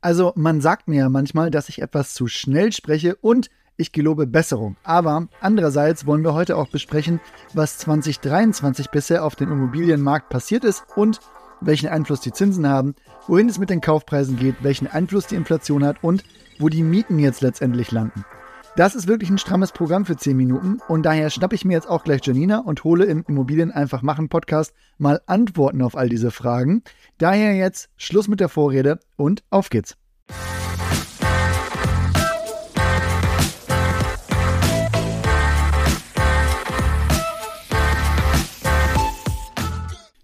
[0.00, 4.26] Also man sagt mir ja manchmal, dass ich etwas zu schnell spreche und ich gelobe
[4.26, 4.76] Besserung.
[4.82, 7.20] Aber andererseits wollen wir heute auch besprechen,
[7.54, 11.20] was 2023 bisher auf dem Immobilienmarkt passiert ist und
[11.60, 12.94] welchen Einfluss die Zinsen haben,
[13.26, 16.24] wohin es mit den Kaufpreisen geht, welchen Einfluss die Inflation hat und
[16.58, 18.24] wo die Mieten jetzt letztendlich landen.
[18.80, 21.86] Das ist wirklich ein strammes Programm für 10 Minuten und daher schnappe ich mir jetzt
[21.86, 26.30] auch gleich Janina und hole im Immobilien einfach machen Podcast mal Antworten auf all diese
[26.30, 26.82] Fragen.
[27.18, 29.98] Daher jetzt Schluss mit der Vorrede und auf geht's.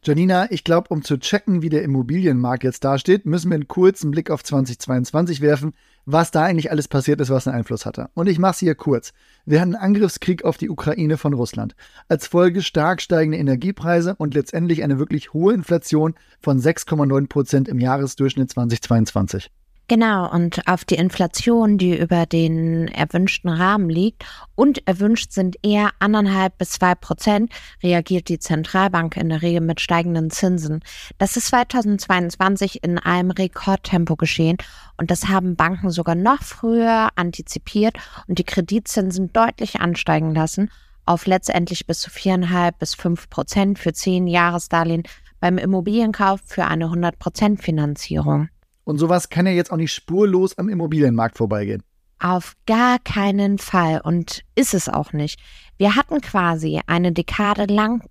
[0.07, 4.13] Janina, ich glaube, um zu checken, wie der Immobilienmarkt jetzt dasteht, müssen wir einen kurzen
[4.13, 5.73] Blick auf 2022 werfen,
[6.05, 8.09] was da eigentlich alles passiert ist, was einen Einfluss hatte.
[8.15, 9.13] Und ich mache es hier kurz.
[9.47, 11.75] Wir hatten einen Angriffskrieg auf die Ukraine von Russland.
[12.07, 17.81] Als Folge stark steigende Energiepreise und letztendlich eine wirklich hohe Inflation von 6,9 Prozent im
[17.81, 19.51] Jahresdurchschnitt 2022.
[19.89, 24.25] Genau, und auf die Inflation, die über den erwünschten Rahmen liegt
[24.57, 27.53] und erwünscht sind eher anderthalb bis zwei Prozent,
[27.85, 30.81] reagiert die Zentralbank in der Regel mit steigenden Zinsen.
[31.19, 34.57] Das ist 2022 in einem Rekordtempo geschehen
[34.97, 40.69] und das haben Banken sogar noch früher antizipiert und die Kreditzinsen deutlich ansteigen lassen
[41.05, 45.05] auf letztendlich bis zu viereinhalb bis fünf Prozent für zehn Jahresdarlehen
[45.39, 48.49] beim Immobilienkauf für eine 100 Prozent Finanzierung.
[48.87, 51.83] Und sowas kann ja jetzt auch nicht spurlos am Immobilienmarkt vorbeigehen.
[52.21, 55.41] Auf gar keinen Fall und ist es auch nicht.
[55.77, 58.05] Wir hatten quasi eine Dekade lang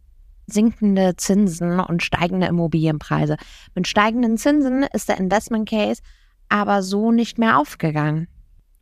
[0.47, 3.37] sinkende Zinsen und steigende Immobilienpreise.
[3.73, 6.01] Mit steigenden Zinsen ist der Investment Case
[6.49, 8.27] aber so nicht mehr aufgegangen.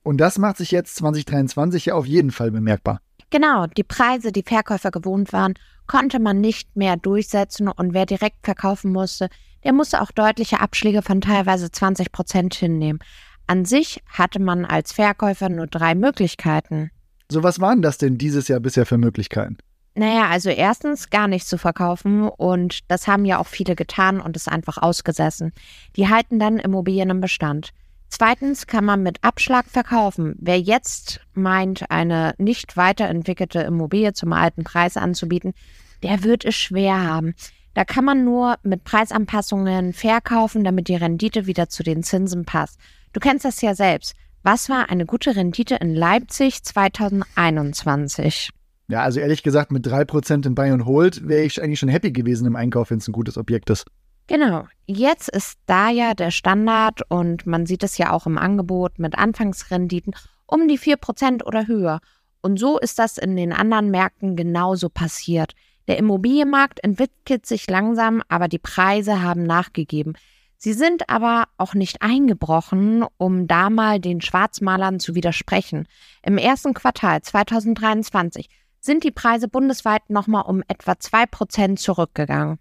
[0.01, 2.99] Und das macht sich jetzt 2023 ja auf jeden Fall bemerkbar.
[3.29, 5.53] Genau, die Preise, die Verkäufer gewohnt waren,
[5.87, 9.29] konnte man nicht mehr durchsetzen und wer direkt verkaufen musste,
[9.63, 12.99] der musste auch deutliche Abschläge von teilweise 20 Prozent hinnehmen.
[13.47, 16.91] An sich hatte man als Verkäufer nur drei Möglichkeiten.
[17.29, 19.57] So was waren das denn dieses Jahr bisher für Möglichkeiten?
[19.95, 24.35] Naja, also erstens gar nichts zu verkaufen und das haben ja auch viele getan und
[24.35, 25.53] es einfach ausgesessen.
[25.95, 27.69] Die halten dann Immobilien im Bestand.
[28.09, 30.35] Zweitens kann man mit Abschlag verkaufen.
[30.39, 35.53] Wer jetzt meint, eine nicht weiterentwickelte Immobilie zum alten Preis anzubieten,
[36.01, 37.33] der wird es schwer haben.
[37.73, 42.79] Da kann man nur mit Preisanpassungen verkaufen, damit die Rendite wieder zu den Zinsen passt.
[43.13, 44.13] Du kennst das ja selbst.
[44.43, 48.49] Was war eine gute Rendite in Leipzig 2021?
[48.89, 52.11] Ja, also ehrlich gesagt, mit 3% in Buy and Hold wäre ich eigentlich schon happy
[52.11, 53.85] gewesen im Einkauf, wenn es ein gutes Objekt ist.
[54.27, 54.67] Genau.
[54.85, 59.17] Jetzt ist da ja der Standard und man sieht es ja auch im Angebot mit
[59.17, 60.13] Anfangsrenditen
[60.45, 61.99] um die 4% oder höher.
[62.41, 65.53] Und so ist das in den anderen Märkten genauso passiert.
[65.87, 70.13] Der Immobilienmarkt entwickelt sich langsam, aber die Preise haben nachgegeben.
[70.57, 75.87] Sie sind aber auch nicht eingebrochen, um da mal den Schwarzmalern zu widersprechen.
[76.21, 78.47] Im ersten Quartal 2023
[78.79, 82.59] sind die Preise bundesweit nochmal um etwa 2% zurückgegangen.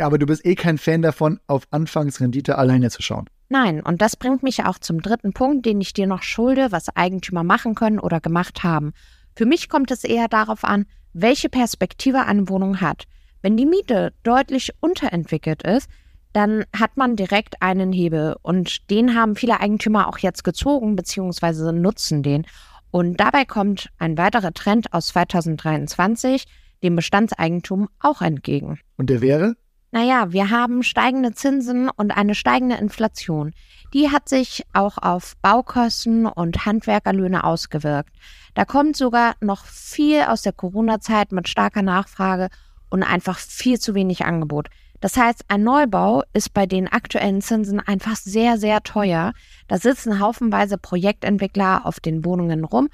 [0.00, 3.28] Aber du bist eh kein Fan davon, auf Anfangsrendite alleine zu schauen.
[3.48, 6.94] Nein, und das bringt mich auch zum dritten Punkt, den ich dir noch schulde, was
[6.96, 8.94] Eigentümer machen können oder gemacht haben.
[9.36, 13.04] Für mich kommt es eher darauf an, welche Perspektive eine Wohnung hat.
[13.42, 15.88] Wenn die Miete deutlich unterentwickelt ist,
[16.32, 21.72] dann hat man direkt einen Hebel und den haben viele Eigentümer auch jetzt gezogen bzw.
[21.72, 22.46] nutzen den.
[22.90, 26.44] Und dabei kommt ein weiterer Trend aus 2023
[26.82, 28.78] dem Bestandseigentum auch entgegen.
[28.96, 29.56] Und der wäre?
[29.94, 33.52] Naja, wir haben steigende Zinsen und eine steigende Inflation.
[33.92, 38.10] Die hat sich auch auf Baukosten und Handwerkerlöhne ausgewirkt.
[38.54, 42.48] Da kommt sogar noch viel aus der Corona-Zeit mit starker Nachfrage
[42.90, 44.68] und einfach viel zu wenig Angebot.
[45.00, 49.32] Das heißt, ein Neubau ist bei den aktuellen Zinsen einfach sehr, sehr teuer.
[49.68, 52.88] Da sitzen haufenweise Projektentwickler auf den Wohnungen rum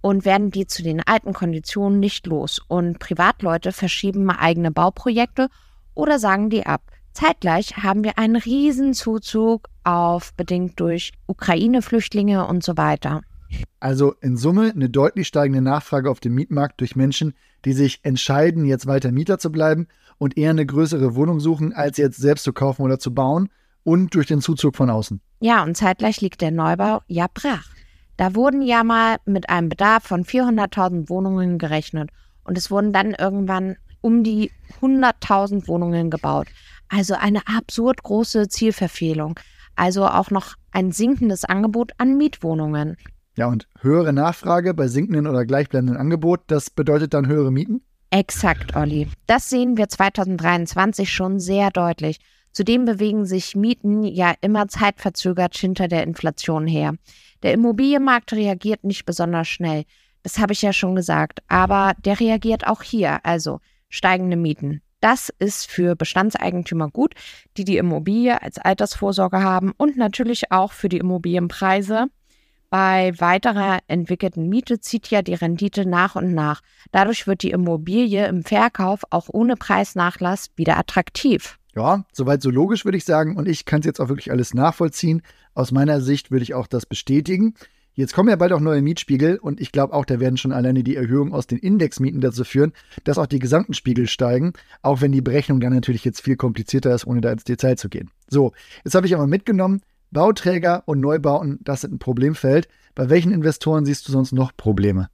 [0.00, 2.62] und werden die zu den alten Konditionen nicht los.
[2.66, 5.48] Und Privatleute verschieben eigene Bauprojekte
[5.96, 6.82] oder sagen die ab.
[7.12, 13.22] Zeitgleich haben wir einen Riesenzuzug auf, bedingt durch Ukraine-Flüchtlinge und so weiter.
[13.80, 17.34] Also in Summe eine deutlich steigende Nachfrage auf dem Mietmarkt durch Menschen,
[17.64, 19.88] die sich entscheiden, jetzt weiter Mieter zu bleiben
[20.18, 23.48] und eher eine größere Wohnung suchen, als jetzt selbst zu kaufen oder zu bauen
[23.82, 25.20] und durch den Zuzug von außen.
[25.40, 27.68] Ja, und zeitgleich liegt der Neubau ja brach.
[28.16, 32.10] Da wurden ja mal mit einem Bedarf von 400.000 Wohnungen gerechnet
[32.44, 36.46] und es wurden dann irgendwann um die 100.000 Wohnungen gebaut.
[36.88, 39.40] Also eine absurd große Zielverfehlung.
[39.74, 42.96] Also auch noch ein sinkendes Angebot an Mietwohnungen.
[43.36, 47.82] Ja, und höhere Nachfrage bei sinkenden oder gleichbleibenden Angebot, das bedeutet dann höhere Mieten?
[48.10, 49.08] Exakt, Olli.
[49.26, 52.20] Das sehen wir 2023 schon sehr deutlich.
[52.52, 56.94] Zudem bewegen sich Mieten ja immer zeitverzögert hinter der Inflation her.
[57.42, 59.82] Der Immobilienmarkt reagiert nicht besonders schnell.
[60.22, 61.40] Das habe ich ja schon gesagt.
[61.48, 64.82] Aber der reagiert auch hier, also steigende Mieten.
[65.00, 67.14] Das ist für Bestandseigentümer gut,
[67.56, 72.06] die die Immobilie als Altersvorsorge haben und natürlich auch für die Immobilienpreise.
[72.70, 76.62] Bei weiterer entwickelten Miete zieht ja die Rendite nach und nach.
[76.90, 81.58] Dadurch wird die Immobilie im Verkauf auch ohne Preisnachlass wieder attraktiv.
[81.76, 83.36] Ja, soweit so logisch würde ich sagen.
[83.36, 85.22] Und ich kann es jetzt auch wirklich alles nachvollziehen.
[85.54, 87.54] Aus meiner Sicht würde ich auch das bestätigen.
[87.98, 90.84] Jetzt kommen ja bald auch neue Mietspiegel und ich glaube auch, da werden schon alleine
[90.84, 94.52] die Erhöhungen aus den Indexmieten dazu führen, dass auch die gesamten Spiegel steigen,
[94.82, 97.88] auch wenn die Berechnung dann natürlich jetzt viel komplizierter ist, ohne da ins Detail zu
[97.88, 98.10] gehen.
[98.28, 98.52] So,
[98.84, 102.68] jetzt habe ich aber mitgenommen, Bauträger und Neubauten, das sind ein Problemfeld.
[102.94, 105.08] Bei welchen Investoren siehst du sonst noch Probleme?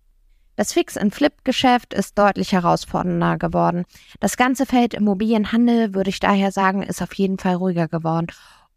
[0.57, 3.85] Das Fix-and-Flip-Geschäft ist deutlich herausfordernder geworden.
[4.19, 8.27] Das ganze Feld Immobilienhandel, würde ich daher sagen, ist auf jeden Fall ruhiger geworden.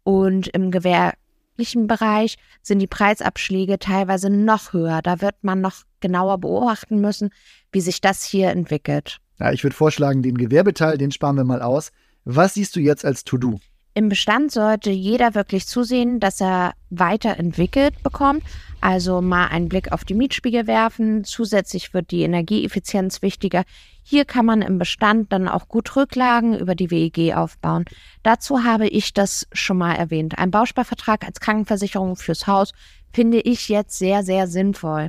[0.04, 1.14] Und im Gewehr
[1.56, 5.00] gewerblichen Bereich sind die Preisabschläge teilweise noch höher.
[5.02, 7.30] Da wird man noch genauer beobachten müssen,
[7.72, 9.18] wie sich das hier entwickelt.
[9.38, 11.92] Ja, ich würde vorschlagen, den Gewerbeteil, den sparen wir mal aus.
[12.24, 13.58] Was siehst du jetzt als To-Do?
[13.96, 18.42] Im Bestand sollte jeder wirklich zusehen, dass er weiterentwickelt bekommt.
[18.82, 21.24] Also mal einen Blick auf die Mietspiegel werfen.
[21.24, 23.64] Zusätzlich wird die Energieeffizienz wichtiger.
[24.02, 27.86] Hier kann man im Bestand dann auch gut Rücklagen über die WEG aufbauen.
[28.22, 30.36] Dazu habe ich das schon mal erwähnt.
[30.36, 32.74] Ein Bausparvertrag als Krankenversicherung fürs Haus
[33.14, 35.08] finde ich jetzt sehr, sehr sinnvoll.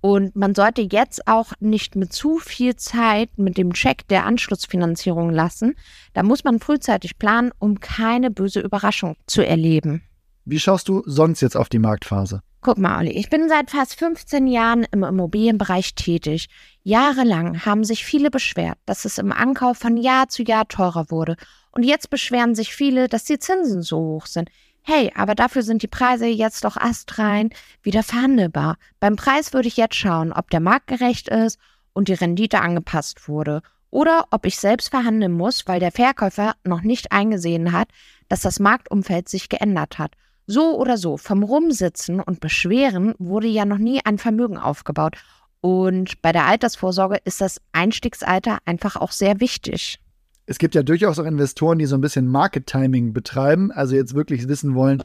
[0.00, 5.30] Und man sollte jetzt auch nicht mit zu viel Zeit mit dem Check der Anschlussfinanzierung
[5.30, 5.74] lassen.
[6.12, 10.02] Da muss man frühzeitig planen, um keine böse Überraschung zu erleben.
[10.44, 12.42] Wie schaust du sonst jetzt auf die Marktphase?
[12.60, 16.48] Guck mal, Olli, ich bin seit fast 15 Jahren im Immobilienbereich tätig.
[16.82, 21.36] Jahrelang haben sich viele beschwert, dass es im Ankauf von Jahr zu Jahr teurer wurde.
[21.70, 24.50] Und jetzt beschweren sich viele, dass die Zinsen so hoch sind
[24.82, 27.50] hey, aber dafür sind die Preise jetzt doch astrein
[27.82, 28.76] wieder verhandelbar.
[29.00, 31.58] Beim Preis würde ich jetzt schauen, ob der marktgerecht ist
[31.92, 36.82] und die Rendite angepasst wurde oder ob ich selbst verhandeln muss, weil der Verkäufer noch
[36.82, 37.88] nicht eingesehen hat,
[38.28, 40.12] dass das Marktumfeld sich geändert hat.
[40.46, 45.16] So oder so, vom Rumsitzen und Beschweren wurde ja noch nie ein Vermögen aufgebaut.
[45.60, 50.00] Und bei der Altersvorsorge ist das Einstiegsalter einfach auch sehr wichtig
[50.48, 54.48] es gibt ja durchaus auch Investoren, die so ein bisschen Market-Timing betreiben, also jetzt wirklich
[54.48, 55.02] wissen wollen,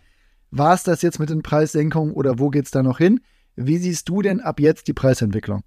[0.51, 3.19] war es das jetzt mit den Preissenkungen oder wo geht es da noch hin?
[3.57, 5.63] Wie siehst du denn ab jetzt die Preisentwicklung?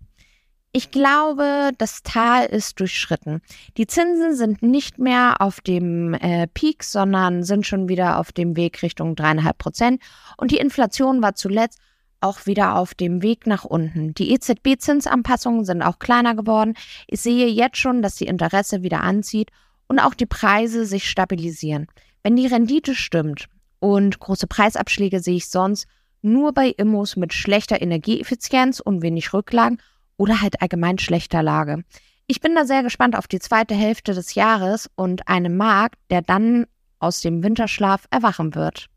[0.73, 3.43] Ich glaube, das Tal ist durchschritten.
[3.76, 8.56] Die Zinsen sind nicht mehr auf dem äh, Peak, sondern sind schon wieder auf dem
[8.56, 10.00] Weg Richtung dreieinhalb Prozent.
[10.38, 11.81] Und die Inflation war zuletzt
[12.22, 14.14] auch wieder auf dem Weg nach unten.
[14.14, 16.75] Die EZB-Zinsanpassungen sind auch kleiner geworden.
[17.08, 19.50] Ich sehe jetzt schon, dass die Interesse wieder anzieht
[19.88, 21.86] und auch die Preise sich stabilisieren.
[22.22, 23.48] Wenn die Rendite stimmt
[23.78, 25.86] und große Preisabschläge sehe ich sonst
[26.22, 29.80] nur bei Immos mit schlechter Energieeffizienz und wenig Rücklagen
[30.16, 31.84] oder halt allgemein schlechter Lage.
[32.26, 36.22] Ich bin da sehr gespannt auf die zweite Hälfte des Jahres und einen Markt, der
[36.22, 36.66] dann
[36.98, 38.88] aus dem Winterschlaf erwachen wird.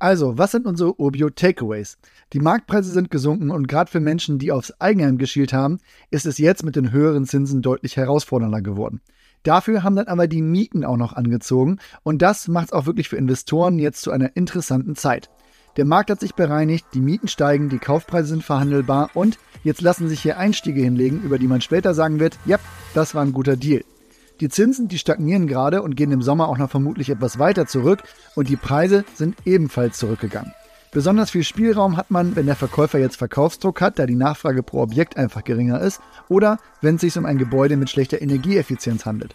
[0.00, 1.98] Also, was sind unsere Urbio Takeaways?
[2.34, 5.78] Die Marktpreise sind gesunken und gerade für Menschen, die aufs Eigenheim geschielt haben,
[6.10, 9.00] ist es jetzt mit den höheren Zinsen deutlich herausfordernder geworden.
[9.44, 13.08] Dafür haben dann aber die Mieten auch noch angezogen und das macht es auch wirklich
[13.08, 15.30] für Investoren jetzt zu einer interessanten Zeit.
[15.78, 20.08] Der Markt hat sich bereinigt, die Mieten steigen, die Kaufpreise sind verhandelbar und jetzt lassen
[20.08, 22.58] sich hier Einstiege hinlegen, über die man später sagen wird, ja,
[22.92, 23.84] das war ein guter Deal.
[24.40, 28.02] Die Zinsen, die stagnieren gerade und gehen im Sommer auch noch vermutlich etwas weiter zurück
[28.34, 30.52] und die Preise sind ebenfalls zurückgegangen.
[30.90, 34.80] Besonders viel Spielraum hat man, wenn der Verkäufer jetzt Verkaufsdruck hat, da die Nachfrage pro
[34.80, 39.34] Objekt einfach geringer ist, oder wenn es sich um ein Gebäude mit schlechter Energieeffizienz handelt.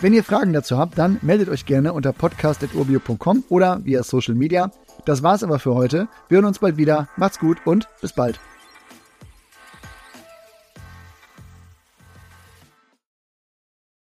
[0.00, 4.70] Wenn ihr Fragen dazu habt, dann meldet euch gerne unter podcast.urbio.com oder via Social Media.
[5.04, 6.08] Das war's aber für heute.
[6.28, 7.08] Wir hören uns bald wieder.
[7.16, 8.40] Macht's gut und bis bald.